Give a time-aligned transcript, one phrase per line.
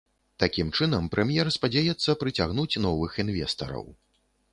[0.43, 3.85] Такім чынам прэм'ер спадзяецца прыцягнуць новых інвестараў.